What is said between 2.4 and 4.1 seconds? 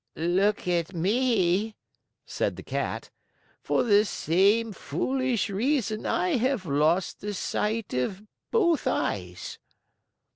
the Cat. "For the